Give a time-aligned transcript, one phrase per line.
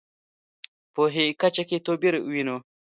[0.93, 2.57] پوهې کچه کې توپیر وینو.